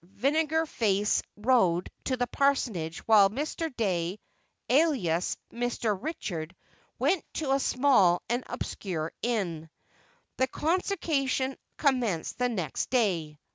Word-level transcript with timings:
Vinegarface 0.19 1.21
rode 1.37 1.91
to 2.05 2.17
the 2.17 2.25
parsonage 2.25 3.01
while 3.01 3.29
Mr. 3.29 3.71
Dey, 3.75 4.19
alias 4.67 5.37
"Mr. 5.53 5.95
Richard," 6.01 6.55
went 6.97 7.23
to 7.35 7.51
a 7.51 7.59
small 7.59 8.23
and 8.27 8.43
obscure 8.47 9.13
inn. 9.21 9.69
The 10.37 10.47
Consociation 10.47 11.55
commenced 11.77 12.39
the 12.39 12.49
next 12.49 12.89
day. 12.89 13.37